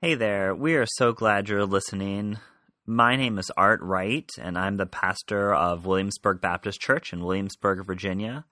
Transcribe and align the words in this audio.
Hey 0.00 0.16
there, 0.16 0.54
we 0.54 0.74
are 0.74 0.86
so 0.86 1.12
glad 1.12 1.48
you're 1.48 1.64
listening. 1.64 2.38
My 2.84 3.16
name 3.16 3.38
is 3.38 3.50
Art 3.56 3.80
Wright, 3.80 4.28
and 4.38 4.58
I'm 4.58 4.76
the 4.76 4.84
pastor 4.84 5.54
of 5.54 5.86
Williamsburg 5.86 6.42
Baptist 6.42 6.78
Church 6.78 7.14
in 7.14 7.24
Williamsburg, 7.24 7.86
Virginia. 7.86 8.44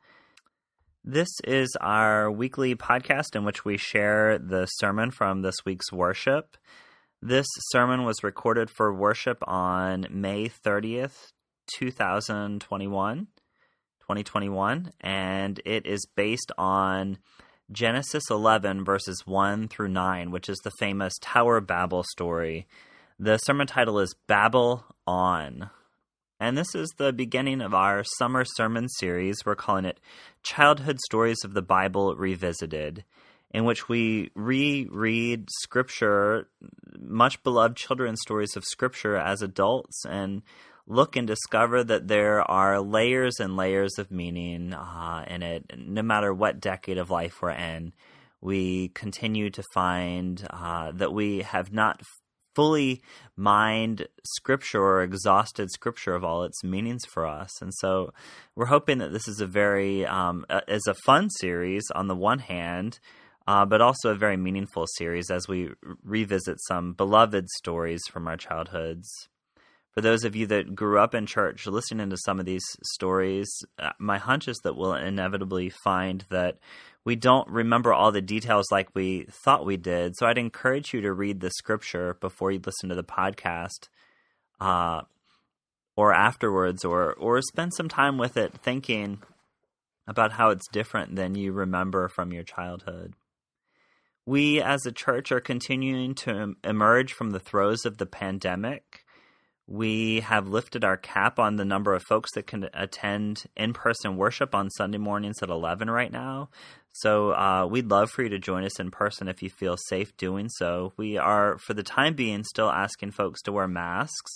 This 1.04 1.28
is 1.44 1.76
our 1.78 2.30
weekly 2.30 2.74
podcast 2.74 3.36
in 3.36 3.44
which 3.44 3.66
we 3.66 3.76
share 3.76 4.38
the 4.38 4.64
sermon 4.64 5.10
from 5.10 5.42
this 5.42 5.56
week's 5.66 5.92
worship. 5.92 6.56
This 7.20 7.46
sermon 7.70 8.04
was 8.04 8.24
recorded 8.24 8.70
for 8.70 8.94
worship 8.94 9.38
on 9.46 10.06
May 10.10 10.48
30th, 10.48 11.32
2021, 11.76 13.26
2021, 14.00 14.92
and 15.02 15.60
it 15.66 15.86
is 15.86 16.06
based 16.16 16.50
on 16.56 17.18
Genesis 17.72 18.24
11, 18.30 18.84
verses 18.84 19.26
1 19.26 19.68
through 19.68 19.88
9, 19.88 20.30
which 20.30 20.48
is 20.48 20.58
the 20.58 20.72
famous 20.78 21.14
Tower 21.22 21.60
Babel 21.60 22.04
story. 22.10 22.66
The 23.18 23.38
sermon 23.38 23.66
title 23.66 23.98
is 23.98 24.14
Babel 24.26 24.84
On. 25.06 25.70
And 26.38 26.58
this 26.58 26.74
is 26.74 26.88
the 26.98 27.12
beginning 27.12 27.62
of 27.62 27.72
our 27.72 28.04
summer 28.18 28.44
sermon 28.44 28.88
series. 28.88 29.46
We're 29.46 29.54
calling 29.54 29.86
it 29.86 30.00
Childhood 30.42 30.98
Stories 31.00 31.44
of 31.44 31.54
the 31.54 31.62
Bible 31.62 32.14
Revisited, 32.14 33.04
in 33.52 33.64
which 33.64 33.88
we 33.88 34.30
reread 34.34 35.48
scripture, 35.60 36.48
much 36.98 37.42
beloved 37.42 37.76
children's 37.76 38.20
stories 38.20 38.54
of 38.54 38.64
scripture 38.64 39.16
as 39.16 39.40
adults, 39.40 40.04
and 40.04 40.42
look 40.86 41.16
and 41.16 41.26
discover 41.26 41.84
that 41.84 42.08
there 42.08 42.42
are 42.50 42.80
layers 42.80 43.38
and 43.38 43.56
layers 43.56 43.98
of 43.98 44.10
meaning 44.10 44.74
uh, 44.74 45.24
in 45.28 45.42
it, 45.42 45.64
no 45.76 46.02
matter 46.02 46.32
what 46.34 46.60
decade 46.60 46.98
of 46.98 47.10
life 47.10 47.40
we're 47.40 47.50
in. 47.50 47.92
We 48.40 48.88
continue 48.88 49.50
to 49.50 49.62
find 49.72 50.44
uh, 50.50 50.92
that 50.92 51.12
we 51.12 51.42
have 51.42 51.72
not 51.72 52.02
fully 52.54 53.00
mined 53.36 54.06
scripture 54.24 54.82
or 54.82 55.02
exhausted 55.02 55.70
scripture 55.70 56.14
of 56.14 56.24
all 56.24 56.44
its 56.44 56.62
meanings 56.62 57.04
for 57.04 57.26
us. 57.26 57.62
And 57.62 57.72
so 57.74 58.12
we're 58.54 58.66
hoping 58.66 58.98
that 58.98 59.12
this 59.12 59.28
is 59.28 59.40
a 59.40 59.46
very, 59.46 60.04
um, 60.04 60.44
is 60.68 60.86
a 60.86 60.94
fun 61.06 61.30
series 61.30 61.84
on 61.94 62.08
the 62.08 62.16
one 62.16 62.40
hand, 62.40 62.98
uh, 63.46 63.64
but 63.64 63.80
also 63.80 64.10
a 64.10 64.16
very 64.16 64.36
meaningful 64.36 64.86
series 64.96 65.30
as 65.30 65.48
we 65.48 65.70
revisit 66.04 66.58
some 66.66 66.92
beloved 66.92 67.48
stories 67.56 68.02
from 68.10 68.28
our 68.28 68.36
childhoods. 68.36 69.28
For 69.92 70.00
those 70.00 70.24
of 70.24 70.34
you 70.34 70.46
that 70.46 70.74
grew 70.74 70.98
up 70.98 71.14
in 71.14 71.26
church, 71.26 71.66
listening 71.66 72.08
to 72.10 72.16
some 72.16 72.40
of 72.40 72.46
these 72.46 72.64
stories, 72.82 73.50
uh, 73.78 73.90
my 73.98 74.16
hunch 74.16 74.48
is 74.48 74.58
that 74.64 74.74
we'll 74.74 74.94
inevitably 74.94 75.70
find 75.84 76.24
that 76.30 76.58
we 77.04 77.14
don't 77.14 77.48
remember 77.48 77.92
all 77.92 78.10
the 78.10 78.22
details 78.22 78.70
like 78.70 78.88
we 78.94 79.26
thought 79.44 79.66
we 79.66 79.76
did. 79.76 80.16
So 80.16 80.26
I'd 80.26 80.38
encourage 80.38 80.94
you 80.94 81.02
to 81.02 81.12
read 81.12 81.40
the 81.40 81.50
scripture 81.50 82.16
before 82.20 82.52
you 82.52 82.60
listen 82.64 82.88
to 82.88 82.94
the 82.94 83.04
podcast, 83.04 83.88
uh, 84.60 85.02
or 85.94 86.14
afterwards, 86.14 86.84
or 86.84 87.12
or 87.14 87.42
spend 87.42 87.74
some 87.74 87.88
time 87.88 88.16
with 88.16 88.38
it, 88.38 88.54
thinking 88.62 89.20
about 90.06 90.32
how 90.32 90.50
it's 90.50 90.68
different 90.72 91.16
than 91.16 91.34
you 91.34 91.52
remember 91.52 92.08
from 92.08 92.32
your 92.32 92.44
childhood. 92.44 93.14
We 94.24 94.62
as 94.62 94.86
a 94.86 94.92
church 94.92 95.32
are 95.32 95.40
continuing 95.40 96.14
to 96.16 96.54
emerge 96.64 97.12
from 97.12 97.30
the 97.30 97.40
throes 97.40 97.84
of 97.84 97.98
the 97.98 98.06
pandemic. 98.06 99.01
We 99.66 100.20
have 100.20 100.48
lifted 100.48 100.84
our 100.84 100.96
cap 100.96 101.38
on 101.38 101.56
the 101.56 101.64
number 101.64 101.94
of 101.94 102.02
folks 102.02 102.30
that 102.34 102.46
can 102.46 102.68
attend 102.74 103.44
in 103.56 103.72
person 103.72 104.16
worship 104.16 104.54
on 104.54 104.70
Sunday 104.70 104.98
mornings 104.98 105.42
at 105.42 105.50
11 105.50 105.88
right 105.88 106.12
now. 106.12 106.50
So 106.92 107.32
uh, 107.32 107.66
we'd 107.70 107.90
love 107.90 108.10
for 108.10 108.22
you 108.22 108.28
to 108.30 108.38
join 108.38 108.64
us 108.64 108.78
in 108.78 108.90
person 108.90 109.28
if 109.28 109.42
you 109.42 109.48
feel 109.48 109.76
safe 109.88 110.14
doing 110.16 110.48
so. 110.48 110.92
We 110.96 111.16
are, 111.16 111.58
for 111.58 111.74
the 111.74 111.82
time 111.82 112.14
being, 112.14 112.44
still 112.44 112.70
asking 112.70 113.12
folks 113.12 113.40
to 113.42 113.52
wear 113.52 113.66
masks, 113.66 114.32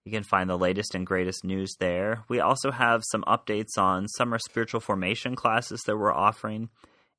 you 0.06 0.12
can 0.12 0.22
find 0.22 0.49
the 0.49 0.56
latest 0.56 0.94
and 0.94 1.05
greatest 1.05 1.43
news 1.44 1.75
there. 1.81 2.22
We 2.28 2.39
also 2.39 2.71
have 2.71 3.03
some 3.11 3.25
updates 3.27 3.77
on 3.77 4.06
summer 4.06 4.39
spiritual 4.39 4.78
formation 4.78 5.34
classes 5.34 5.83
that 5.84 5.97
we're 5.97 6.15
offering 6.15 6.69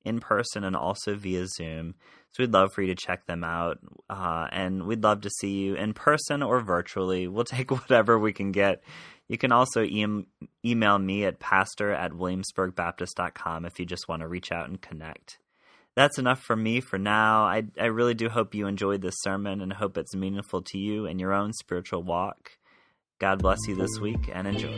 in 0.05 0.21
person 0.21 0.63
and 0.63 0.73
also 0.73 1.15
via 1.15 1.47
Zoom. 1.47 1.95
So 2.31 2.43
we'd 2.43 2.53
love 2.53 2.71
for 2.73 2.81
you 2.81 2.87
to 2.87 2.95
check 2.95 3.25
them 3.25 3.43
out. 3.43 3.79
Uh, 4.09 4.47
and 4.53 4.83
we'd 4.83 5.03
love 5.03 5.19
to 5.21 5.29
see 5.29 5.55
you 5.55 5.75
in 5.75 5.93
person 5.93 6.41
or 6.41 6.61
virtually. 6.61 7.27
We'll 7.27 7.43
take 7.43 7.71
whatever 7.71 8.17
we 8.17 8.31
can 8.31 8.53
get. 8.53 8.81
You 9.27 9.37
can 9.37 9.51
also 9.51 9.83
e- 9.83 10.25
email 10.65 10.97
me 10.97 11.25
at 11.25 11.39
pastor 11.39 11.91
at 11.91 12.13
williamsburgbaptist.com 12.13 13.65
if 13.65 13.79
you 13.79 13.85
just 13.85 14.07
want 14.07 14.21
to 14.21 14.29
reach 14.29 14.53
out 14.53 14.69
and 14.69 14.81
connect. 14.81 15.39
That's 15.95 16.17
enough 16.17 16.39
for 16.39 16.55
me 16.55 16.79
for 16.79 16.97
now. 16.97 17.43
I, 17.43 17.63
I 17.77 17.87
really 17.87 18.13
do 18.13 18.29
hope 18.29 18.55
you 18.55 18.67
enjoyed 18.67 19.01
this 19.01 19.15
sermon 19.17 19.59
and 19.59 19.73
hope 19.73 19.97
it's 19.97 20.15
meaningful 20.15 20.61
to 20.61 20.77
you 20.77 21.05
in 21.05 21.19
your 21.19 21.33
own 21.33 21.51
spiritual 21.51 22.01
walk. 22.01 22.51
God 23.19 23.41
bless 23.41 23.57
you 23.67 23.75
this 23.75 23.99
week 23.99 24.29
and 24.31 24.47
enjoy. 24.47 24.69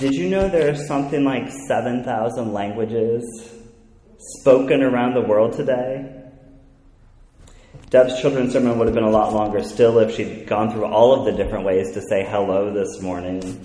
Did 0.00 0.14
you 0.14 0.28
know 0.28 0.48
there's 0.48 0.88
something 0.88 1.22
like 1.24 1.48
7,000 1.68 2.52
languages 2.52 3.52
spoken 4.40 4.82
around 4.82 5.14
the 5.14 5.20
world 5.20 5.52
today? 5.52 6.12
Deb's 7.88 8.20
children's 8.20 8.52
sermon 8.52 8.78
would 8.78 8.88
have 8.88 8.94
been 8.96 9.04
a 9.04 9.10
lot 9.10 9.32
longer 9.32 9.62
still 9.62 10.00
if 10.00 10.16
she'd 10.16 10.48
gone 10.48 10.72
through 10.72 10.86
all 10.86 11.14
of 11.14 11.24
the 11.24 11.40
different 11.40 11.64
ways 11.64 11.92
to 11.92 12.02
say 12.08 12.24
hello 12.28 12.72
this 12.72 13.00
morning. 13.00 13.64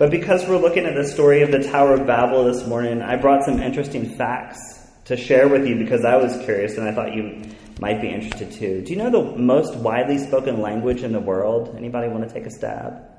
But 0.00 0.10
because 0.10 0.48
we're 0.48 0.56
looking 0.56 0.86
at 0.86 0.94
the 0.94 1.06
story 1.06 1.42
of 1.42 1.50
the 1.50 1.62
Tower 1.62 1.92
of 1.92 2.06
Babel 2.06 2.44
this 2.44 2.66
morning, 2.66 3.02
I 3.02 3.16
brought 3.16 3.44
some 3.44 3.60
interesting 3.60 4.16
facts 4.16 4.80
to 5.04 5.14
share 5.14 5.46
with 5.46 5.66
you 5.66 5.76
because 5.76 6.06
I 6.06 6.16
was 6.16 6.42
curious 6.42 6.78
and 6.78 6.88
I 6.88 6.92
thought 6.94 7.14
you 7.14 7.42
might 7.82 8.00
be 8.00 8.08
interested 8.08 8.50
too. 8.50 8.80
Do 8.80 8.94
you 8.94 8.96
know 8.96 9.10
the 9.10 9.36
most 9.36 9.76
widely 9.76 10.16
spoken 10.16 10.62
language 10.62 11.02
in 11.02 11.12
the 11.12 11.20
world? 11.20 11.74
Anybody 11.76 12.08
want 12.08 12.26
to 12.26 12.34
take 12.34 12.46
a 12.46 12.50
stab? 12.50 13.10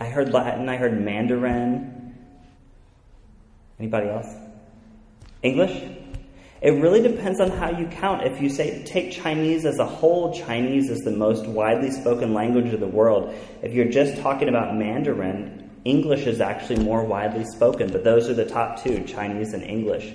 I 0.00 0.06
heard 0.06 0.32
Latin, 0.32 0.68
I 0.68 0.78
heard 0.78 1.00
Mandarin. 1.00 2.16
Anybody 3.78 4.08
else? 4.08 4.34
English? 5.44 5.80
It 6.60 6.70
really 6.72 7.00
depends 7.00 7.40
on 7.40 7.50
how 7.50 7.70
you 7.70 7.86
count. 7.86 8.26
If 8.26 8.40
you 8.40 8.48
say 8.48 8.82
take 8.84 9.12
Chinese 9.12 9.64
as 9.64 9.78
a 9.78 9.86
whole, 9.86 10.34
Chinese 10.34 10.90
is 10.90 10.98
the 11.00 11.12
most 11.12 11.46
widely 11.46 11.90
spoken 11.90 12.34
language 12.34 12.72
of 12.72 12.80
the 12.80 12.88
world. 12.88 13.32
If 13.62 13.72
you're 13.72 13.90
just 13.90 14.20
talking 14.20 14.48
about 14.48 14.74
Mandarin, 14.74 15.70
English 15.84 16.26
is 16.26 16.40
actually 16.40 16.82
more 16.82 17.04
widely 17.04 17.44
spoken, 17.44 17.92
but 17.92 18.02
those 18.02 18.28
are 18.28 18.34
the 18.34 18.44
top 18.44 18.82
two, 18.82 19.04
Chinese 19.04 19.52
and 19.52 19.62
English. 19.62 20.12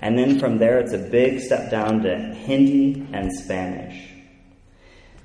And 0.00 0.18
then 0.18 0.38
from 0.38 0.58
there, 0.58 0.78
it's 0.78 0.92
a 0.92 0.98
big 0.98 1.40
step 1.40 1.70
down 1.70 2.02
to 2.02 2.18
Hindi 2.18 3.06
and 3.14 3.32
Spanish. 3.32 4.10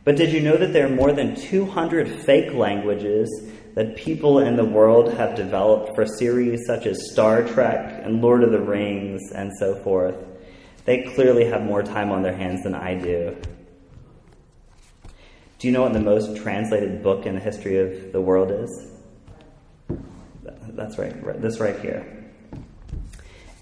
But 0.06 0.16
did 0.16 0.32
you 0.32 0.40
know 0.40 0.56
that 0.56 0.72
there 0.72 0.86
are 0.86 0.96
more 0.96 1.12
than 1.12 1.36
200 1.36 2.08
fake 2.08 2.54
languages 2.54 3.30
that 3.76 3.98
people 3.98 4.40
in 4.40 4.56
the 4.56 4.66
world 4.66 5.14
have 5.14 5.36
developed 5.36 5.94
for 5.96 6.06
series 6.06 6.66
such 6.66 6.86
as 6.86 7.12
Star 7.12 7.44
Trek 7.44 8.02
and 8.04 8.22
Lord 8.22 8.44
of 8.44 8.52
the 8.52 8.62
Rings 8.62 9.22
and 9.34 9.52
so 9.60 9.76
forth? 9.84 10.31
They 10.86 11.04
clearly 11.16 11.46
have 11.46 11.64
more 11.64 11.84
time 11.84 12.12
on 12.12 12.24
their 12.24 12.36
hands 12.36 12.64
than 12.64 12.74
I 12.74 12.96
do. 12.96 13.38
Do 15.60 15.68
you 15.68 15.74
know 15.74 15.84
what 15.84 15.94
the 15.94 16.00
most 16.00 16.38
translated 16.38 17.04
book 17.04 17.28
in 17.28 17.36
the 17.36 17.40
history 17.40 17.78
of 17.78 18.12
the 18.12 18.20
world 18.22 18.52
is? 18.52 18.92
That's 20.70 20.98
right, 20.98 21.24
right 21.24 21.40
this 21.40 21.60
right 21.60 21.80
here. 21.80 22.22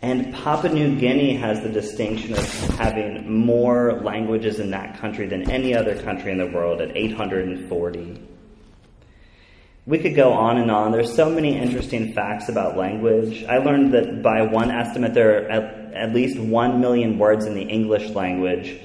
And 0.01 0.33
Papua 0.33 0.73
New 0.73 0.97
Guinea 0.97 1.35
has 1.35 1.59
the 1.59 1.67
distinction 1.67 2.33
of 2.33 2.45
having 2.77 3.29
more 3.29 3.99
languages 4.01 4.59
in 4.59 4.71
that 4.71 4.97
country 4.97 5.27
than 5.27 5.51
any 5.51 5.75
other 5.75 6.01
country 6.01 6.31
in 6.31 6.37
the 6.37 6.47
world 6.47 6.79
at 6.79 6.95
840. 6.95 8.28
We 9.85 9.97
could 9.97 10.15
go 10.15 10.33
on 10.33 10.57
and 10.57 10.69
on. 10.69 10.91
There's 10.91 11.13
so 11.13 11.29
many 11.29 11.57
interesting 11.57 12.13
facts 12.13 12.49
about 12.49 12.77
language. 12.77 13.43
I 13.45 13.57
learned 13.57 13.93
that 13.93 14.21
by 14.21 14.43
one 14.43 14.69
estimate, 14.69 15.13
there 15.13 15.45
are 15.45 15.49
at, 15.49 15.93
at 15.93 16.13
least 16.13 16.39
one 16.39 16.79
million 16.79 17.17
words 17.17 17.45
in 17.45 17.55
the 17.55 17.63
English 17.63 18.09
language, 18.11 18.79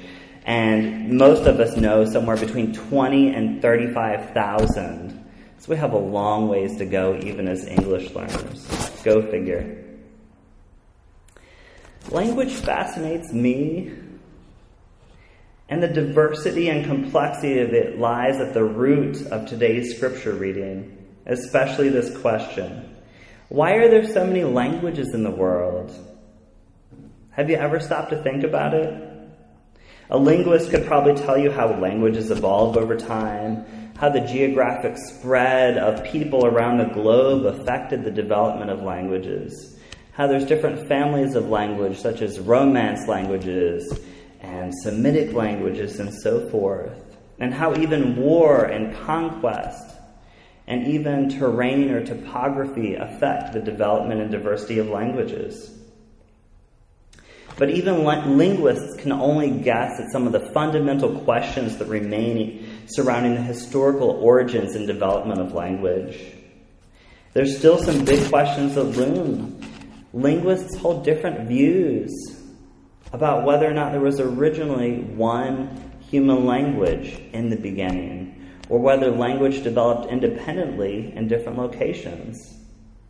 and 0.47 1.19
most 1.19 1.47
of 1.47 1.61
us 1.61 1.77
know 1.77 2.05
somewhere 2.05 2.37
between 2.37 2.73
20 2.73 3.35
and 3.35 3.61
35,000. 3.61 5.25
So 5.59 5.71
we 5.71 5.77
have 5.77 5.93
a 5.93 5.99
long 5.99 6.49
ways 6.49 6.77
to 6.77 6.85
go, 6.85 7.19
even 7.23 7.49
as 7.49 7.67
English 7.67 8.15
learners. 8.15 8.67
Go 9.03 9.23
figure. 9.31 9.83
Language 12.11 12.53
fascinates 12.53 13.33
me, 13.33 13.93
and 15.69 15.83
the 15.83 15.89
diversity 15.89 16.69
and 16.69 16.85
complexity 16.85 17.61
of 17.61 17.73
it 17.73 17.99
lies 17.99 18.37
at 18.37 18.53
the 18.53 18.65
root 18.65 19.27
of 19.29 19.47
today's 19.47 19.97
scripture 19.97 20.35
reading. 20.35 20.99
especially 21.27 21.89
this 21.89 22.17
question 22.19 22.95
Why 23.49 23.75
are 23.75 23.89
there 23.89 24.07
so 24.07 24.27
many 24.27 24.45
languages 24.45 25.15
in 25.15 25.23
the 25.23 25.31
world? 25.31 25.93
Have 27.31 27.51
you 27.51 27.57
ever 27.57 27.81
stopped 27.81 28.11
to 28.11 28.23
think 28.23 28.45
about 28.45 28.75
it? 28.75 29.03
A 30.11 30.19
linguist 30.19 30.71
could 30.71 30.87
probably 30.87 31.15
tell 31.15 31.39
you 31.39 31.51
how 31.51 31.81
languages 31.81 32.31
evolve 32.31 32.77
over 32.77 32.95
time, 32.95 33.65
how 33.97 34.11
the 34.11 34.21
geographic 34.21 34.99
spread 34.99 35.79
of 35.79 36.05
people 36.05 36.45
around 36.45 36.77
the 36.77 36.93
globe 36.93 37.47
affected 37.47 38.05
the 38.05 38.11
development 38.11 38.71
of 38.71 38.83
languages, 38.83 39.79
how 40.13 40.27
there's 40.27 40.45
different 40.45 40.87
families 40.87 41.35
of 41.35 41.49
language, 41.49 41.99
such 41.99 42.21
as 42.21 42.39
Romance 42.39 43.09
languages 43.09 43.99
and 44.45 44.75
Semitic 44.75 45.33
languages 45.33 45.99
and 45.99 46.13
so 46.13 46.49
forth, 46.51 47.17
and 47.39 47.53
how 47.53 47.75
even 47.77 48.17
war 48.17 48.65
and 48.65 48.95
conquest 48.95 49.97
and 50.67 50.87
even 50.87 51.29
terrain 51.29 51.91
or 51.91 52.05
topography 52.05 52.95
affect 52.95 53.53
the 53.53 53.61
development 53.61 54.21
and 54.21 54.31
diversity 54.31 54.79
of 54.79 54.89
languages. 54.89 55.71
But 57.57 57.71
even 57.71 58.05
linguists 58.05 59.01
can 59.01 59.13
only 59.13 59.51
guess 59.51 60.01
at 60.01 60.11
some 60.11 60.27
of 60.27 60.33
the 60.33 60.51
fundamental 60.53 61.21
questions 61.21 61.77
that 61.77 61.89
remain 61.89 62.87
surrounding 62.87 63.35
the 63.35 63.43
historical 63.43 64.11
origins 64.11 64.75
and 64.75 64.87
development 64.87 65.41
of 65.41 65.53
language. 65.53 66.19
There's 67.33 67.57
still 67.57 67.79
some 67.79 68.05
big 68.05 68.29
questions 68.29 68.75
that 68.75 68.85
loom. 68.85 69.61
Linguists 70.13 70.77
hold 70.79 71.05
different 71.05 71.49
views 71.49 72.11
about 73.15 73.45
whether 73.45 73.71
or 73.71 73.73
not 73.73 73.93
there 73.93 74.01
was 74.01 74.19
originally 74.19 74.99
one 74.99 75.93
human 76.01 76.45
language 76.47 77.17
in 77.33 77.49
the 77.49 77.57
beginning, 77.57 78.51
or 78.69 78.81
whether 78.81 79.09
language 79.09 79.63
developed 79.63 80.11
independently 80.11 81.15
in 81.15 81.29
different 81.29 81.57
locations. 81.57 82.59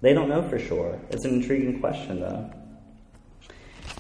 They 0.03 0.13
don't 0.13 0.29
know 0.29 0.47
for 0.47 0.59
sure. 0.59 1.01
It's 1.09 1.25
an 1.25 1.33
intriguing 1.33 1.81
question, 1.81 2.21
though. 2.21 2.53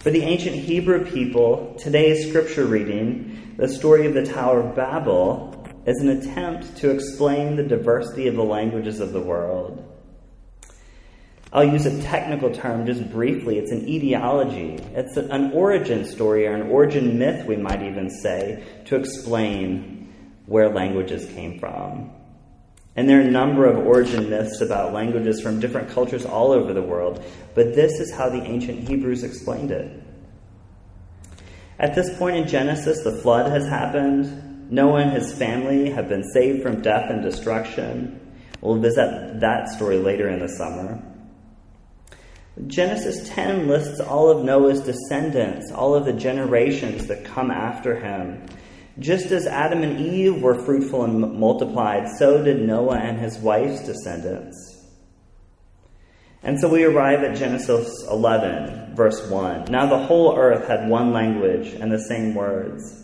For 0.00 0.10
the 0.10 0.24
ancient 0.24 0.56
Hebrew 0.56 1.10
people, 1.10 1.74
today's 1.78 2.28
scripture 2.28 2.66
reading, 2.66 3.54
the 3.56 3.66
story 3.66 4.06
of 4.06 4.12
the 4.12 4.26
Tower 4.26 4.60
of 4.60 4.76
Babel, 4.76 5.66
is 5.86 6.02
an 6.02 6.10
attempt 6.10 6.76
to 6.76 6.90
explain 6.90 7.56
the 7.56 7.62
diversity 7.62 8.28
of 8.28 8.36
the 8.36 8.44
languages 8.44 9.00
of 9.00 9.14
the 9.14 9.22
world. 9.22 9.93
I'll 11.54 11.64
use 11.64 11.86
a 11.86 12.02
technical 12.02 12.50
term 12.50 12.84
just 12.84 13.08
briefly. 13.12 13.58
It's 13.58 13.70
an 13.70 13.88
etiology. 13.88 14.74
It's 14.92 15.16
an 15.16 15.52
origin 15.52 16.04
story 16.04 16.48
or 16.48 16.54
an 16.54 16.68
origin 16.68 17.16
myth, 17.16 17.46
we 17.46 17.54
might 17.54 17.80
even 17.80 18.10
say, 18.10 18.64
to 18.86 18.96
explain 18.96 20.12
where 20.46 20.68
languages 20.68 21.26
came 21.32 21.60
from. 21.60 22.10
And 22.96 23.08
there 23.08 23.18
are 23.18 23.22
a 23.22 23.30
number 23.30 23.66
of 23.66 23.86
origin 23.86 24.30
myths 24.30 24.60
about 24.60 24.92
languages 24.92 25.40
from 25.40 25.60
different 25.60 25.90
cultures 25.90 26.24
all 26.24 26.50
over 26.50 26.72
the 26.72 26.82
world, 26.82 27.24
but 27.54 27.76
this 27.76 28.00
is 28.00 28.12
how 28.12 28.28
the 28.28 28.42
ancient 28.42 28.88
Hebrews 28.88 29.22
explained 29.22 29.70
it. 29.70 30.02
At 31.78 31.94
this 31.94 32.18
point 32.18 32.36
in 32.36 32.48
Genesis, 32.48 33.04
the 33.04 33.20
flood 33.22 33.50
has 33.50 33.68
happened. 33.68 34.72
Noah 34.72 35.02
and 35.02 35.12
his 35.12 35.32
family 35.32 35.90
have 35.90 36.08
been 36.08 36.24
saved 36.32 36.64
from 36.64 36.82
death 36.82 37.10
and 37.10 37.22
destruction. 37.22 38.20
We'll 38.60 38.80
visit 38.80 39.38
that 39.40 39.68
story 39.68 39.98
later 39.98 40.28
in 40.28 40.40
the 40.40 40.48
summer. 40.48 41.13
Genesis 42.68 43.28
10 43.30 43.66
lists 43.66 44.00
all 44.00 44.30
of 44.30 44.44
Noah's 44.44 44.80
descendants, 44.80 45.72
all 45.72 45.94
of 45.94 46.04
the 46.04 46.12
generations 46.12 47.08
that 47.08 47.24
come 47.24 47.50
after 47.50 47.98
him. 47.98 48.46
Just 49.00 49.32
as 49.32 49.46
Adam 49.46 49.82
and 49.82 50.00
Eve 50.00 50.40
were 50.40 50.64
fruitful 50.64 51.02
and 51.02 51.38
multiplied, 51.38 52.08
so 52.16 52.44
did 52.44 52.62
Noah 52.62 52.98
and 52.98 53.18
his 53.18 53.38
wife's 53.38 53.84
descendants. 53.84 54.86
And 56.44 56.60
so 56.60 56.68
we 56.68 56.84
arrive 56.84 57.24
at 57.24 57.36
Genesis 57.36 58.04
11, 58.08 58.94
verse 58.94 59.28
1. 59.28 59.64
Now 59.64 59.86
the 59.86 60.06
whole 60.06 60.36
earth 60.36 60.68
had 60.68 60.88
one 60.88 61.12
language 61.12 61.68
and 61.68 61.90
the 61.90 61.98
same 61.98 62.34
words. 62.34 63.02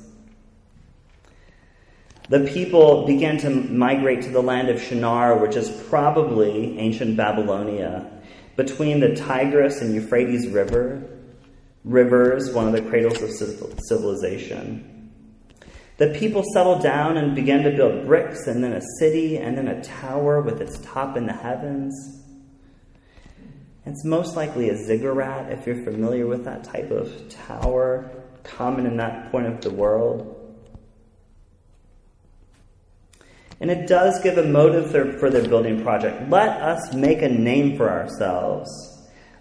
The 2.29 2.41
people 2.41 3.05
began 3.07 3.39
to 3.39 3.51
migrate 3.51 4.23
to 4.23 4.29
the 4.29 4.43
land 4.43 4.69
of 4.69 4.81
Shinar, 4.81 5.39
which 5.39 5.57
is 5.57 5.69
probably 5.89 6.79
ancient 6.79 7.17
Babylonia, 7.17 8.09
between 8.63 9.01
the 9.01 9.15
Tigris 9.15 9.81
and 9.81 9.95
Euphrates 9.95 10.47
River, 10.47 11.03
rivers, 11.83 12.53
one 12.53 12.67
of 12.67 12.75
the 12.75 12.83
cradles 12.83 13.23
of 13.23 13.31
civilization. 13.89 15.11
The 15.97 16.09
people 16.09 16.45
settled 16.53 16.83
down 16.83 17.17
and 17.17 17.35
began 17.35 17.63
to 17.63 17.71
build 17.71 18.07
bricks 18.07 18.47
and 18.47 18.63
then 18.63 18.75
a 18.75 18.83
city 18.99 19.39
and 19.39 19.57
then 19.57 19.67
a 19.67 19.83
tower 19.83 20.43
with 20.43 20.61
its 20.61 20.79
top 20.81 21.17
in 21.17 21.25
the 21.25 21.33
heavens. 21.33 22.23
It's 23.87 24.05
most 24.05 24.37
likely 24.37 24.69
a 24.69 24.77
ziggurat 24.77 25.51
if 25.51 25.67
you're 25.67 25.83
familiar 25.83 26.27
with 26.27 26.45
that 26.45 26.63
type 26.63 26.91
of 26.91 27.31
tower, 27.31 28.11
common 28.43 28.85
in 28.85 28.99
that 28.99 29.33
point 29.33 29.47
of 29.47 29.63
the 29.63 29.71
world. 29.71 30.37
And 33.61 33.71
it 33.71 33.87
does 33.87 34.21
give 34.23 34.39
a 34.39 34.43
motive 34.43 34.91
for 34.91 35.29
their 35.31 35.47
building 35.47 35.83
project. 35.83 36.31
Let 36.31 36.61
us 36.63 36.95
make 36.95 37.21
a 37.21 37.29
name 37.29 37.77
for 37.77 37.91
ourselves. 37.91 38.71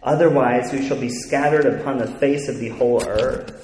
Otherwise, 0.04 0.72
we 0.74 0.86
shall 0.88 1.00
be 1.00 1.10
scattered 1.10 1.66
upon 1.66 1.98
the 1.98 2.08
face 2.08 2.48
of 2.50 2.60
the 2.60 2.70
whole 2.70 3.02
earth. 3.08 3.56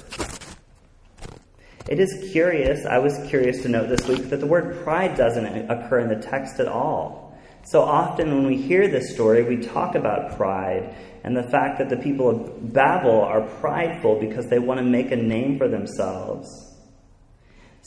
It 1.87 1.99
is 1.99 2.31
curious, 2.31 2.85
I 2.85 2.97
was 2.97 3.19
curious 3.29 3.61
to 3.61 3.69
note 3.69 3.89
this 3.89 4.07
week 4.07 4.29
that 4.29 4.39
the 4.39 4.47
word 4.47 4.83
pride 4.83 5.15
doesn't 5.15 5.69
occur 5.69 5.99
in 5.99 6.09
the 6.09 6.25
text 6.25 6.59
at 6.59 6.67
all. 6.67 7.37
So 7.65 7.81
often 7.81 8.33
when 8.33 8.47
we 8.47 8.57
hear 8.57 8.87
this 8.87 9.13
story, 9.13 9.43
we 9.43 9.57
talk 9.57 9.95
about 9.95 10.35
pride 10.35 10.95
and 11.23 11.35
the 11.35 11.49
fact 11.49 11.79
that 11.79 11.89
the 11.89 11.97
people 11.97 12.29
of 12.29 12.73
Babel 12.73 13.21
are 13.21 13.41
prideful 13.41 14.19
because 14.19 14.47
they 14.47 14.59
want 14.59 14.79
to 14.79 14.85
make 14.85 15.11
a 15.11 15.15
name 15.15 15.57
for 15.57 15.67
themselves. 15.67 16.74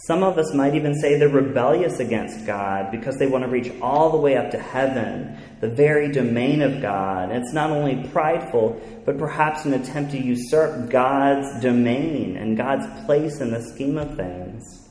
Some 0.06 0.23
of 0.23 0.39
us 0.39 0.55
might 0.55 0.77
even 0.77 0.95
say 0.95 1.19
they're 1.19 1.29
rebellious 1.29 1.99
against 1.99 2.47
God 2.47 2.93
because 2.93 3.17
they 3.17 3.27
want 3.27 3.43
to 3.43 3.50
reach 3.50 3.73
all 3.83 4.11
the 4.11 4.17
way 4.17 4.37
up 4.37 4.53
to 4.53 4.59
heaven, 4.59 5.37
the 5.61 5.69
very 5.69 6.12
domain 6.12 6.62
of 6.62 6.81
God. 6.81 7.31
And 7.31 7.43
it's 7.43 7.53
not 7.53 7.71
only 7.71 8.09
prideful, 8.11 8.81
but 9.05 9.19
perhaps 9.19 9.65
an 9.65 9.75
attempt 9.75 10.12
to 10.12 10.19
usurp 10.19 10.89
God's 10.89 11.61
domain 11.61 12.37
and 12.37 12.56
God's 12.56 12.87
place 13.06 13.41
in 13.41 13.50
the 13.50 13.61
scheme 13.61 13.99
of 13.99 14.17
things. 14.17 14.89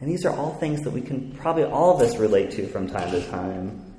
And 0.00 0.10
these 0.10 0.24
are 0.24 0.34
all 0.34 0.54
things 0.54 0.80
that 0.82 0.90
we 0.90 1.02
can 1.02 1.32
probably 1.32 1.64
all 1.64 1.94
of 1.94 2.00
us 2.00 2.16
relate 2.16 2.52
to 2.52 2.66
from 2.66 2.88
time 2.88 3.10
to 3.10 3.22
time. 3.28 3.94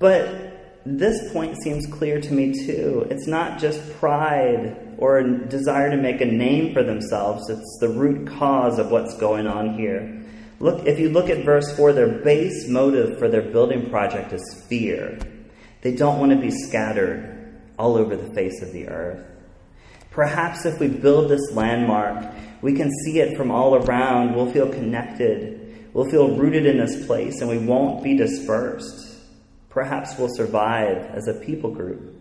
But 0.00 0.43
this 0.86 1.32
point 1.32 1.56
seems 1.62 1.86
clear 1.86 2.20
to 2.20 2.32
me 2.32 2.52
too. 2.52 3.06
It's 3.10 3.26
not 3.26 3.58
just 3.58 3.80
pride 3.98 4.94
or 4.98 5.18
a 5.18 5.48
desire 5.48 5.90
to 5.90 5.96
make 5.96 6.20
a 6.20 6.26
name 6.26 6.72
for 6.72 6.82
themselves, 6.82 7.48
it's 7.50 7.78
the 7.80 7.88
root 7.88 8.28
cause 8.28 8.78
of 8.78 8.90
what's 8.90 9.16
going 9.18 9.46
on 9.46 9.78
here. 9.78 10.22
Look, 10.60 10.86
if 10.86 10.98
you 10.98 11.10
look 11.10 11.30
at 11.30 11.44
verse 11.44 11.74
4, 11.76 11.92
their 11.92 12.22
base 12.22 12.68
motive 12.68 13.18
for 13.18 13.28
their 13.28 13.42
building 13.42 13.90
project 13.90 14.32
is 14.32 14.64
fear. 14.68 15.18
They 15.80 15.94
don't 15.94 16.20
want 16.20 16.32
to 16.32 16.38
be 16.38 16.50
scattered 16.50 17.60
all 17.78 17.96
over 17.96 18.16
the 18.16 18.32
face 18.34 18.62
of 18.62 18.72
the 18.72 18.88
earth. 18.88 19.26
Perhaps 20.10 20.64
if 20.64 20.78
we 20.78 20.88
build 20.88 21.28
this 21.28 21.50
landmark, 21.52 22.32
we 22.62 22.74
can 22.74 22.90
see 23.04 23.18
it 23.18 23.36
from 23.36 23.50
all 23.50 23.74
around. 23.74 24.34
We'll 24.34 24.52
feel 24.52 24.70
connected. 24.70 25.90
We'll 25.92 26.08
feel 26.08 26.36
rooted 26.36 26.66
in 26.66 26.78
this 26.78 27.04
place, 27.06 27.40
and 27.40 27.50
we 27.50 27.58
won't 27.58 28.02
be 28.04 28.16
dispersed. 28.16 29.13
Perhaps 29.74 30.16
we'll 30.16 30.32
survive 30.32 30.98
as 31.16 31.26
a 31.26 31.34
people 31.34 31.72
group. 31.72 32.14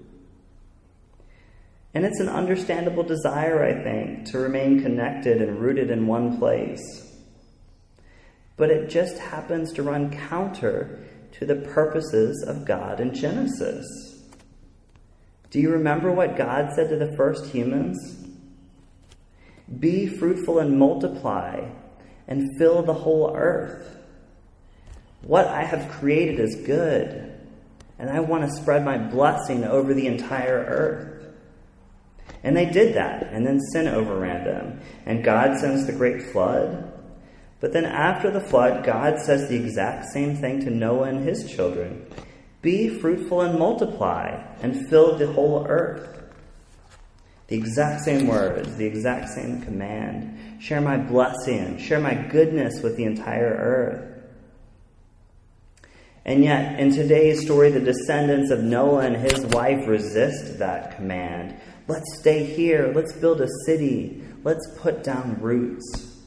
And 1.94 2.04
it's 2.04 2.20
an 2.20 2.28
understandable 2.28 3.04
desire, 3.04 3.64
I 3.64 3.84
think, 3.84 4.26
to 4.32 4.40
remain 4.40 4.82
connected 4.82 5.40
and 5.40 5.60
rooted 5.60 5.92
in 5.92 6.08
one 6.08 6.40
place. 6.40 6.82
But 8.58 8.72
it 8.72 8.90
just 8.90 9.20
happens 9.20 9.72
to 9.74 9.84
run 9.84 10.10
counter 10.10 11.06
to 11.34 11.46
the 11.46 11.58
purposes 11.58 12.44
of 12.48 12.66
God 12.66 13.00
in 13.00 13.14
Genesis. 13.14 13.86
Do 15.52 15.60
you 15.60 15.70
remember 15.70 16.12
what 16.12 16.36
God 16.36 16.72
said 16.76 16.90
to 16.90 16.96
the 16.96 17.16
first 17.16 17.46
humans? 17.46 18.26
Be 19.80 20.08
fruitful 20.08 20.58
and 20.58 20.80
multiply 20.80 21.70
and 22.28 22.58
fill 22.58 22.82
the 22.82 22.96
whole 22.96 23.32
earth. 23.36 23.96
What 25.22 25.46
I 25.46 25.64
have 25.64 25.92
created 25.92 26.40
is 26.40 26.56
good, 26.66 27.33
and 28.00 28.10
I 28.10 28.20
want 28.20 28.44
to 28.44 28.62
spread 28.62 28.84
my 28.84 28.98
blessing 28.98 29.64
over 29.64 29.94
the 29.94 30.08
entire 30.08 30.66
earth. 30.68 31.14
And 32.44 32.58
they 32.58 32.66
did 32.66 32.96
that, 32.96 33.24
and 33.32 33.46
then 33.46 33.60
sin 33.72 33.88
overran 33.88 34.44
them. 34.44 34.82
And 35.06 35.24
God 35.24 35.58
sends 35.60 35.86
the 35.86 35.94
great 35.94 36.22
flood. 36.22 36.92
But 37.60 37.72
then 37.72 37.86
after 37.86 38.30
the 38.30 38.42
flood, 38.42 38.84
God 38.84 39.20
says 39.20 39.48
the 39.48 39.56
exact 39.56 40.12
same 40.12 40.36
thing 40.36 40.60
to 40.62 40.70
Noah 40.70 41.10
and 41.10 41.26
his 41.26 41.50
children 41.50 42.06
Be 42.62 42.90
fruitful 42.90 43.42
and 43.42 43.58
multiply, 43.58 44.44
and 44.62 44.90
fill 44.90 45.18
the 45.18 45.32
whole 45.32 45.66
earth. 45.68 46.22
The 47.48 47.56
exact 47.58 48.04
same 48.04 48.28
words, 48.28 48.76
the 48.76 48.86
exact 48.86 49.30
same 49.30 49.62
command. 49.62 50.62
Share 50.62 50.82
my 50.82 50.98
blessing, 50.98 51.78
share 51.78 52.00
my 52.00 52.14
goodness 52.14 52.82
with 52.82 52.98
the 52.98 53.04
entire 53.04 53.54
earth. 53.54 54.13
And 56.26 56.44
yet, 56.44 56.80
in 56.80 56.92
today's 56.92 57.44
story, 57.44 57.70
the 57.70 57.82
descendants 57.82 58.50
of 58.50 58.64
Noah 58.64 59.06
and 59.06 59.18
his 59.18 59.46
wife 59.48 59.88
resist 59.88 60.60
that 60.60 60.96
command. 60.96 61.60
Let's 61.88 62.18
stay 62.18 62.46
here. 62.46 62.94
Let's 62.96 63.12
build 63.14 63.42
a 63.42 63.48
city. 63.66 64.24
Let's 64.44 64.66
put 64.78 65.04
down 65.04 65.42
roots. 65.42 66.22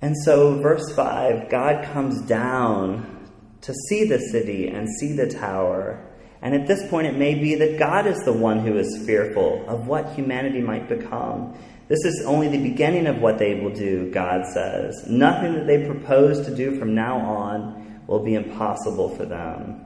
And 0.00 0.14
so, 0.24 0.60
verse 0.60 0.94
5 0.94 1.50
God 1.50 1.84
comes 1.92 2.22
down 2.22 3.28
to 3.62 3.74
see 3.88 4.04
the 4.04 4.20
city 4.20 4.68
and 4.68 4.88
see 5.00 5.14
the 5.14 5.28
tower. 5.28 6.04
And 6.40 6.54
at 6.54 6.68
this 6.68 6.88
point, 6.88 7.08
it 7.08 7.16
may 7.16 7.34
be 7.34 7.56
that 7.56 7.80
God 7.80 8.06
is 8.06 8.18
the 8.24 8.32
one 8.32 8.60
who 8.60 8.78
is 8.78 9.04
fearful 9.04 9.68
of 9.68 9.88
what 9.88 10.12
humanity 10.12 10.60
might 10.60 10.88
become. 10.88 11.58
This 11.88 12.04
is 12.04 12.22
only 12.26 12.48
the 12.48 12.62
beginning 12.62 13.06
of 13.06 13.18
what 13.18 13.38
they 13.38 13.54
will 13.54 13.72
do, 13.72 14.10
God 14.10 14.44
says. 14.52 15.06
Nothing 15.08 15.54
that 15.54 15.66
they 15.66 15.86
propose 15.86 16.44
to 16.44 16.54
do 16.54 16.78
from 16.78 16.94
now 16.94 17.18
on 17.18 18.02
will 18.06 18.22
be 18.22 18.34
impossible 18.34 19.16
for 19.16 19.24
them. 19.24 19.84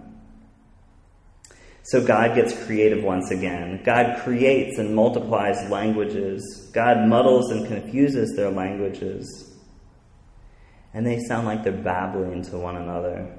So 1.85 2.05
God 2.05 2.35
gets 2.35 2.65
creative 2.67 3.05
once 3.05 3.31
again. 3.31 3.83
God 3.85 4.21
creates 4.23 4.79
and 4.79 4.95
multiplies 4.95 5.69
languages. 5.71 6.71
God 6.73 7.07
muddles 7.09 7.51
and 7.51 7.67
confuses 7.67 8.35
their 8.37 8.51
languages. 8.51 9.53
And 10.95 11.07
they 11.07 11.21
sound 11.21 11.47
like 11.47 11.63
they're 11.63 11.73
babbling 11.73 12.43
to 12.45 12.59
one 12.59 12.77
another. 12.77 13.37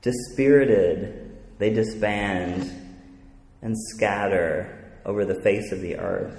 Dispirited, 0.00 1.38
they 1.58 1.70
disband 1.70 2.70
and 3.60 3.74
scatter 3.90 4.77
over 5.08 5.24
the 5.24 5.40
face 5.42 5.72
of 5.72 5.80
the 5.80 5.96
earth. 5.96 6.38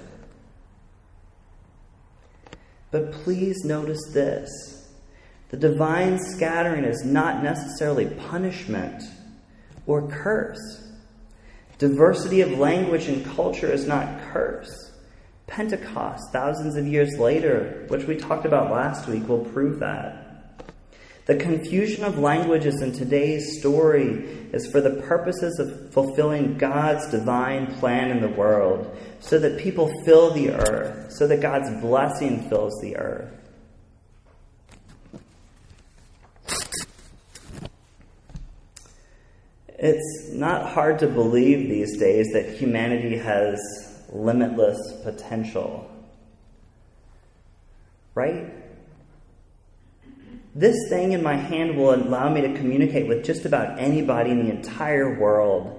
But 2.92 3.12
please 3.12 3.64
notice 3.64 4.00
this 4.12 4.88
the 5.50 5.56
divine 5.56 6.18
scattering 6.18 6.84
is 6.84 7.04
not 7.04 7.42
necessarily 7.42 8.06
punishment 8.06 9.02
or 9.86 10.06
curse. 10.08 10.86
Diversity 11.78 12.40
of 12.42 12.52
language 12.52 13.08
and 13.08 13.26
culture 13.26 13.70
is 13.70 13.86
not 13.86 14.20
curse. 14.32 14.92
Pentecost, 15.48 16.22
thousands 16.32 16.76
of 16.76 16.86
years 16.86 17.18
later, 17.18 17.86
which 17.88 18.04
we 18.04 18.16
talked 18.16 18.44
about 18.44 18.70
last 18.70 19.08
week, 19.08 19.28
will 19.28 19.44
prove 19.46 19.80
that. 19.80 20.29
The 21.30 21.36
confusion 21.36 22.02
of 22.02 22.18
languages 22.18 22.82
in 22.82 22.90
today's 22.90 23.60
story 23.60 24.24
is 24.52 24.68
for 24.72 24.80
the 24.80 25.00
purposes 25.02 25.60
of 25.60 25.92
fulfilling 25.92 26.58
God's 26.58 27.08
divine 27.08 27.72
plan 27.74 28.10
in 28.10 28.20
the 28.20 28.30
world, 28.30 28.98
so 29.20 29.38
that 29.38 29.56
people 29.56 29.92
fill 30.04 30.32
the 30.32 30.50
earth, 30.50 31.12
so 31.12 31.28
that 31.28 31.40
God's 31.40 31.70
blessing 31.80 32.48
fills 32.48 32.72
the 32.82 32.96
earth. 32.96 33.32
It's 39.78 40.30
not 40.32 40.72
hard 40.72 40.98
to 40.98 41.06
believe 41.06 41.68
these 41.68 41.96
days 41.96 42.26
that 42.32 42.56
humanity 42.56 43.16
has 43.18 43.60
limitless 44.08 44.80
potential. 45.04 45.88
Right? 48.16 48.59
This 50.54 50.76
thing 50.88 51.12
in 51.12 51.22
my 51.22 51.36
hand 51.36 51.76
will 51.76 51.94
allow 51.94 52.28
me 52.28 52.40
to 52.40 52.54
communicate 52.54 53.06
with 53.06 53.24
just 53.24 53.44
about 53.44 53.78
anybody 53.78 54.30
in 54.32 54.44
the 54.44 54.50
entire 54.50 55.20
world. 55.20 55.76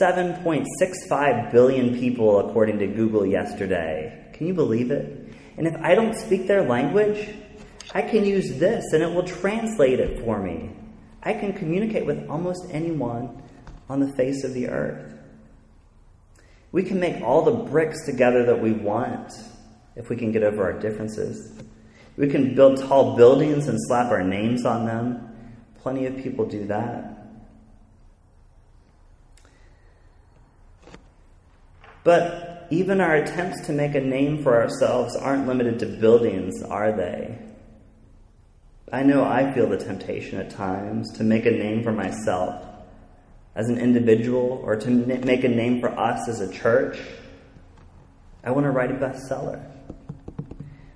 7.65 0.00 1.52
billion 1.52 1.96
people, 1.96 2.48
according 2.48 2.80
to 2.80 2.88
Google 2.88 3.24
yesterday. 3.24 4.28
Can 4.32 4.48
you 4.48 4.54
believe 4.54 4.90
it? 4.90 5.32
And 5.56 5.68
if 5.68 5.76
I 5.76 5.94
don't 5.94 6.16
speak 6.16 6.48
their 6.48 6.68
language, 6.68 7.32
I 7.94 8.02
can 8.02 8.24
use 8.24 8.58
this 8.58 8.84
and 8.92 9.02
it 9.04 9.14
will 9.14 9.26
translate 9.26 10.00
it 10.00 10.24
for 10.24 10.42
me. 10.42 10.70
I 11.22 11.34
can 11.34 11.52
communicate 11.52 12.04
with 12.04 12.28
almost 12.28 12.66
anyone 12.70 13.40
on 13.88 14.00
the 14.00 14.12
face 14.14 14.42
of 14.42 14.54
the 14.54 14.68
earth. 14.68 15.14
We 16.72 16.82
can 16.82 16.98
make 16.98 17.22
all 17.22 17.42
the 17.42 17.70
bricks 17.70 18.04
together 18.04 18.46
that 18.46 18.60
we 18.60 18.72
want 18.72 19.32
if 19.94 20.08
we 20.08 20.16
can 20.16 20.32
get 20.32 20.42
over 20.42 20.64
our 20.64 20.72
differences. 20.72 21.52
We 22.16 22.28
can 22.28 22.54
build 22.54 22.78
tall 22.78 23.16
buildings 23.16 23.68
and 23.68 23.78
slap 23.86 24.10
our 24.10 24.22
names 24.22 24.64
on 24.64 24.86
them. 24.86 25.28
Plenty 25.80 26.06
of 26.06 26.16
people 26.18 26.44
do 26.44 26.66
that. 26.66 27.12
But 32.04 32.66
even 32.70 33.00
our 33.00 33.14
attempts 33.14 33.66
to 33.66 33.72
make 33.72 33.94
a 33.94 34.00
name 34.00 34.42
for 34.42 34.60
ourselves 34.60 35.16
aren't 35.16 35.46
limited 35.46 35.78
to 35.80 35.86
buildings, 35.86 36.62
are 36.62 36.92
they? 36.92 37.38
I 38.92 39.02
know 39.02 39.24
I 39.24 39.52
feel 39.54 39.68
the 39.68 39.78
temptation 39.78 40.38
at 40.38 40.50
times 40.50 41.12
to 41.12 41.24
make 41.24 41.46
a 41.46 41.50
name 41.50 41.82
for 41.82 41.92
myself 41.92 42.66
as 43.54 43.68
an 43.68 43.78
individual 43.78 44.60
or 44.64 44.76
to 44.76 44.90
make 44.90 45.44
a 45.44 45.48
name 45.48 45.80
for 45.80 45.88
us 45.98 46.28
as 46.28 46.40
a 46.40 46.52
church. 46.52 46.98
I 48.44 48.50
want 48.50 48.64
to 48.64 48.70
write 48.70 48.90
a 48.90 48.94
bestseller. 48.94 49.64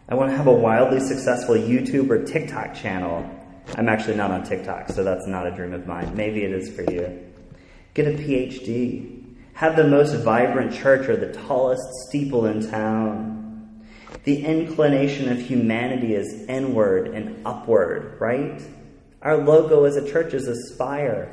I 0.08 0.14
want 0.14 0.30
to 0.30 0.36
have 0.36 0.46
a 0.46 0.52
wildly 0.52 1.00
successful 1.00 1.56
YouTube 1.56 2.10
or 2.10 2.24
TikTok 2.24 2.74
channel. 2.74 3.28
I'm 3.74 3.88
actually 3.88 4.14
not 4.14 4.30
on 4.30 4.44
TikTok, 4.44 4.90
so 4.90 5.02
that's 5.02 5.26
not 5.26 5.48
a 5.48 5.50
dream 5.50 5.72
of 5.72 5.86
mine. 5.86 6.14
Maybe 6.14 6.44
it 6.44 6.52
is 6.52 6.70
for 6.70 6.82
you. 6.82 7.24
Get 7.94 8.06
a 8.06 8.10
PhD. 8.10 9.24
Have 9.54 9.74
the 9.74 9.88
most 9.88 10.14
vibrant 10.22 10.72
church 10.72 11.08
or 11.08 11.16
the 11.16 11.32
tallest 11.32 11.82
steeple 12.06 12.46
in 12.46 12.70
town. 12.70 13.84
The 14.22 14.44
inclination 14.44 15.28
of 15.32 15.40
humanity 15.40 16.14
is 16.14 16.44
inward 16.48 17.08
and 17.08 17.44
upward, 17.44 18.20
right? 18.20 18.62
Our 19.22 19.38
logo 19.38 19.84
as 19.84 19.96
a 19.96 20.08
church 20.08 20.34
is 20.34 20.46
aspire. 20.46 21.32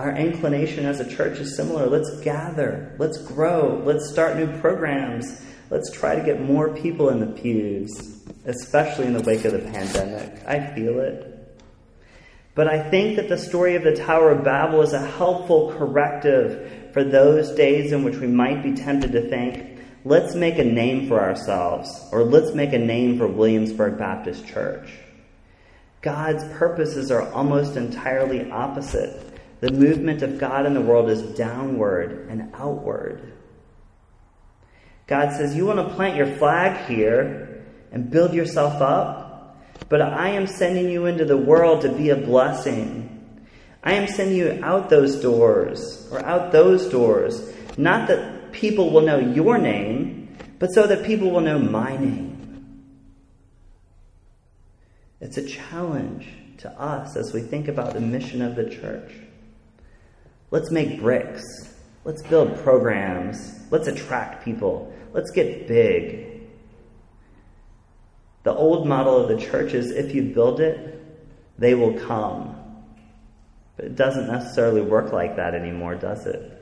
Our 0.00 0.16
inclination 0.16 0.84
as 0.86 0.98
a 0.98 1.08
church 1.08 1.38
is 1.38 1.54
similar. 1.54 1.86
Let's 1.86 2.20
gather. 2.22 2.96
Let's 2.98 3.18
grow. 3.18 3.82
Let's 3.84 4.10
start 4.10 4.36
new 4.36 4.58
programs. 4.58 5.42
Let's 5.70 5.90
try 5.92 6.16
to 6.16 6.22
get 6.22 6.40
more 6.40 6.74
people 6.74 7.10
in 7.10 7.20
the 7.20 7.26
pews, 7.26 8.24
especially 8.44 9.06
in 9.06 9.12
the 9.12 9.22
wake 9.22 9.44
of 9.44 9.52
the 9.52 9.60
pandemic. 9.60 10.44
I 10.46 10.74
feel 10.74 10.98
it. 10.98 11.40
But 12.56 12.66
I 12.66 12.90
think 12.90 13.16
that 13.16 13.28
the 13.28 13.38
story 13.38 13.76
of 13.76 13.84
the 13.84 13.94
Tower 13.94 14.32
of 14.32 14.44
Babel 14.44 14.82
is 14.82 14.92
a 14.92 15.06
helpful 15.06 15.72
corrective 15.78 16.92
for 16.92 17.04
those 17.04 17.52
days 17.52 17.92
in 17.92 18.02
which 18.02 18.16
we 18.16 18.26
might 18.26 18.64
be 18.64 18.74
tempted 18.74 19.12
to 19.12 19.28
think, 19.28 19.78
let's 20.04 20.34
make 20.34 20.58
a 20.58 20.64
name 20.64 21.06
for 21.06 21.20
ourselves, 21.20 21.88
or 22.10 22.24
let's 22.24 22.52
make 22.52 22.72
a 22.72 22.78
name 22.78 23.16
for 23.16 23.28
Williamsburg 23.28 23.96
Baptist 23.96 24.46
Church. 24.46 24.90
God's 26.02 26.42
purposes 26.58 27.12
are 27.12 27.30
almost 27.32 27.76
entirely 27.76 28.50
opposite. 28.50 29.38
The 29.60 29.70
movement 29.70 30.22
of 30.22 30.38
God 30.38 30.66
in 30.66 30.74
the 30.74 30.80
world 30.80 31.10
is 31.10 31.22
downward 31.36 32.26
and 32.28 32.52
outward. 32.54 33.34
God 35.10 35.32
says, 35.32 35.56
You 35.56 35.66
want 35.66 35.80
to 35.80 35.94
plant 35.96 36.16
your 36.16 36.38
flag 36.38 36.86
here 36.88 37.64
and 37.90 38.12
build 38.12 38.32
yourself 38.32 38.80
up, 38.80 39.60
but 39.88 40.00
I 40.00 40.28
am 40.30 40.46
sending 40.46 40.88
you 40.88 41.06
into 41.06 41.24
the 41.24 41.36
world 41.36 41.80
to 41.82 41.88
be 41.88 42.10
a 42.10 42.16
blessing. 42.16 43.08
I 43.82 43.94
am 43.94 44.06
sending 44.06 44.36
you 44.36 44.60
out 44.62 44.88
those 44.88 45.16
doors, 45.16 46.08
or 46.12 46.24
out 46.24 46.52
those 46.52 46.88
doors, 46.88 47.52
not 47.76 48.06
that 48.06 48.52
people 48.52 48.90
will 48.90 49.00
know 49.00 49.18
your 49.18 49.58
name, 49.58 50.36
but 50.60 50.68
so 50.68 50.86
that 50.86 51.04
people 51.04 51.32
will 51.32 51.40
know 51.40 51.58
my 51.58 51.96
name. 51.96 52.86
It's 55.20 55.38
a 55.38 55.46
challenge 55.46 56.28
to 56.58 56.70
us 56.80 57.16
as 57.16 57.32
we 57.32 57.40
think 57.40 57.66
about 57.66 57.94
the 57.94 58.00
mission 58.00 58.42
of 58.42 58.54
the 58.54 58.70
church. 58.70 59.12
Let's 60.52 60.70
make 60.70 61.00
bricks. 61.00 61.42
Let's 62.04 62.22
build 62.22 62.56
programs. 62.58 63.58
Let's 63.72 63.88
attract 63.88 64.44
people. 64.44 64.94
Let's 65.12 65.30
get 65.30 65.66
big. 65.66 66.26
The 68.42 68.54
old 68.54 68.86
model 68.86 69.16
of 69.16 69.28
the 69.28 69.44
church 69.44 69.74
is 69.74 69.90
if 69.90 70.14
you 70.14 70.22
build 70.22 70.60
it, 70.60 71.02
they 71.58 71.74
will 71.74 71.98
come. 72.00 72.56
But 73.76 73.86
it 73.86 73.96
doesn't 73.96 74.28
necessarily 74.28 74.80
work 74.80 75.12
like 75.12 75.36
that 75.36 75.54
anymore, 75.54 75.94
does 75.94 76.26
it? 76.26 76.56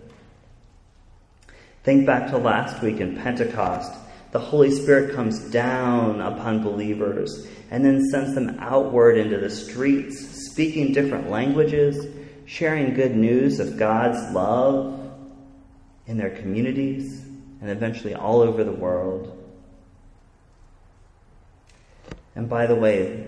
Think 1.85 2.07
back 2.07 2.31
to 2.31 2.39
last 2.39 2.83
week 2.83 3.01
in 3.01 3.17
Pentecost. 3.17 3.93
The 4.33 4.39
Holy 4.39 4.71
Spirit 4.71 5.15
comes 5.15 5.39
down 5.51 6.21
upon 6.21 6.63
believers 6.63 7.47
and 7.71 7.85
then 7.85 8.05
sends 8.11 8.35
them 8.35 8.57
outward 8.59 9.17
into 9.17 9.39
the 9.39 9.51
streets, 9.51 10.19
speaking 10.51 10.93
different 10.93 11.31
languages, 11.31 12.07
sharing 12.47 12.95
good 12.95 13.17
news 13.17 13.61
of 13.61 13.79
God's 13.79 14.35
love 14.35 15.11
in 16.07 16.19
their 16.19 16.31
communities 16.31 17.28
and 17.61 17.71
eventually 17.71 18.15
all 18.15 18.41
over 18.41 18.65
the 18.65 18.73
world. 18.73 19.35
And 22.35 22.49
by 22.49 22.67
the 22.67 22.75
way, 22.75 23.27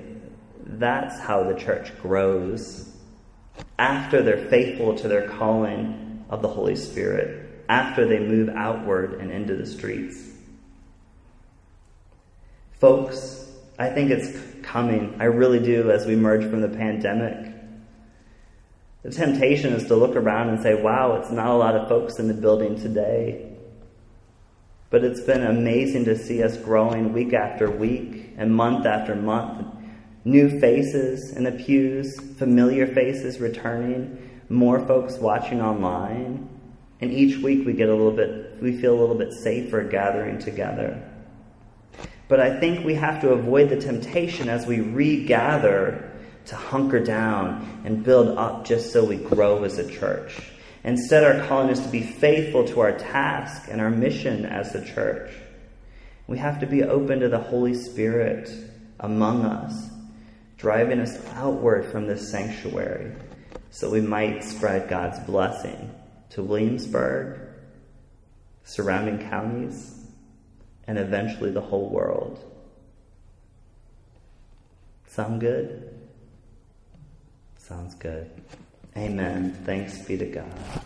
that's 0.64 1.18
how 1.18 1.42
the 1.44 1.54
church 1.54 1.90
grows. 2.00 2.86
after 3.80 4.22
they're 4.22 4.48
faithful 4.48 4.94
to 4.94 5.08
their 5.08 5.26
calling 5.26 6.24
of 6.28 6.42
the 6.42 6.48
Holy 6.48 6.76
Spirit, 6.76 7.64
after 7.68 8.06
they 8.06 8.18
move 8.18 8.50
outward 8.50 9.14
and 9.14 9.30
into 9.30 9.56
the 9.56 9.66
streets. 9.66 10.28
Folks, 12.78 13.50
I 13.78 13.88
think 13.88 14.10
it's 14.10 14.38
coming. 14.62 15.16
I 15.18 15.24
really 15.24 15.60
do 15.60 15.90
as 15.90 16.06
we 16.06 16.12
emerge 16.12 16.48
from 16.48 16.60
the 16.60 16.68
pandemic. 16.68 17.54
The 19.02 19.10
temptation 19.10 19.72
is 19.72 19.86
to 19.86 19.96
look 19.96 20.14
around 20.14 20.50
and 20.50 20.62
say, 20.62 20.74
wow, 20.74 21.16
it's 21.16 21.30
not 21.30 21.46
a 21.46 21.54
lot 21.54 21.74
of 21.74 21.88
folks 21.88 22.18
in 22.18 22.28
the 22.28 22.34
building 22.34 22.78
today. 22.78 23.49
But 24.90 25.04
it's 25.04 25.20
been 25.20 25.44
amazing 25.44 26.04
to 26.06 26.18
see 26.18 26.42
us 26.42 26.56
growing 26.56 27.12
week 27.12 27.32
after 27.32 27.70
week 27.70 28.34
and 28.36 28.54
month 28.54 28.86
after 28.86 29.14
month. 29.14 29.66
New 30.24 30.60
faces 30.60 31.30
in 31.36 31.44
the 31.44 31.52
pews, 31.52 32.20
familiar 32.36 32.86
faces 32.88 33.40
returning, 33.40 34.30
more 34.48 34.84
folks 34.86 35.16
watching 35.16 35.62
online. 35.62 36.48
And 37.00 37.12
each 37.12 37.38
week 37.38 37.64
we 37.64 37.72
get 37.72 37.88
a 37.88 37.94
little 37.94 38.10
bit, 38.10 38.60
we 38.60 38.76
feel 38.78 38.98
a 38.98 39.00
little 39.00 39.14
bit 39.14 39.32
safer 39.32 39.84
gathering 39.84 40.38
together. 40.38 41.00
But 42.26 42.40
I 42.40 42.58
think 42.58 42.84
we 42.84 42.94
have 42.94 43.20
to 43.22 43.30
avoid 43.30 43.70
the 43.70 43.80
temptation 43.80 44.48
as 44.48 44.66
we 44.66 44.80
regather 44.80 46.10
to 46.46 46.56
hunker 46.56 47.02
down 47.02 47.82
and 47.84 48.02
build 48.02 48.36
up 48.36 48.64
just 48.64 48.92
so 48.92 49.04
we 49.04 49.16
grow 49.16 49.62
as 49.62 49.78
a 49.78 49.88
church. 49.88 50.49
Instead, 50.82 51.24
our 51.24 51.46
calling 51.46 51.70
is 51.70 51.80
to 51.80 51.88
be 51.88 52.02
faithful 52.02 52.66
to 52.66 52.80
our 52.80 52.92
task 52.92 53.68
and 53.70 53.80
our 53.80 53.90
mission 53.90 54.46
as 54.46 54.72
the 54.72 54.84
church. 54.84 55.30
We 56.26 56.38
have 56.38 56.60
to 56.60 56.66
be 56.66 56.82
open 56.82 57.20
to 57.20 57.28
the 57.28 57.38
Holy 57.38 57.74
Spirit 57.74 58.50
among 58.98 59.44
us, 59.44 59.90
driving 60.56 61.00
us 61.00 61.18
outward 61.34 61.90
from 61.90 62.06
this 62.06 62.30
sanctuary 62.30 63.12
so 63.70 63.90
we 63.90 64.00
might 64.00 64.42
spread 64.42 64.88
God's 64.88 65.18
blessing 65.20 65.94
to 66.30 66.42
Williamsburg, 66.42 67.40
surrounding 68.64 69.28
counties, 69.28 70.06
and 70.86 70.98
eventually 70.98 71.50
the 71.50 71.60
whole 71.60 71.88
world. 71.88 72.44
Sound 75.06 75.40
good? 75.40 75.94
Sounds 77.58 77.94
good. 77.94 78.30
Amen. 78.96 79.56
Thanks 79.64 79.98
be 80.06 80.16
to 80.18 80.26
God. 80.26 80.82